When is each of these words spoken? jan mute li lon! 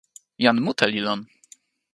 jan 0.43 0.57
mute 0.65 0.85
li 0.91 1.01
lon! 1.07 1.21